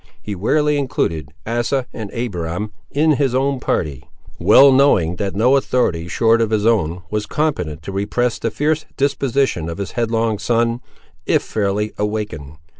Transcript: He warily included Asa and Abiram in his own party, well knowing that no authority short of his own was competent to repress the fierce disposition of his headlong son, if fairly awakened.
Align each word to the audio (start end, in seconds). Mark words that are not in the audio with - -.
He 0.19 0.33
warily 0.33 0.79
included 0.79 1.29
Asa 1.45 1.85
and 1.93 2.09
Abiram 2.11 2.71
in 2.89 3.11
his 3.17 3.35
own 3.35 3.59
party, 3.59 4.03
well 4.39 4.71
knowing 4.71 5.17
that 5.17 5.35
no 5.35 5.55
authority 5.55 6.07
short 6.07 6.41
of 6.41 6.49
his 6.49 6.65
own 6.65 7.03
was 7.11 7.27
competent 7.27 7.83
to 7.83 7.91
repress 7.91 8.39
the 8.39 8.49
fierce 8.49 8.87
disposition 8.97 9.69
of 9.69 9.77
his 9.77 9.91
headlong 9.91 10.39
son, 10.39 10.81
if 11.27 11.43
fairly 11.43 11.93
awakened. 11.99 12.57